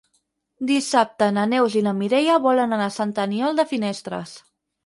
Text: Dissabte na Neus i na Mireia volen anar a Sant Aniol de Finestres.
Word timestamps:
Dissabte 0.69 1.27
na 1.35 1.43
Neus 1.51 1.77
i 1.81 1.85
na 1.89 1.93
Mireia 1.99 2.39
volen 2.49 2.73
anar 2.79 2.91
a 2.93 2.97
Sant 2.97 3.15
Aniol 3.27 3.63
de 3.63 3.71
Finestres. 3.75 4.35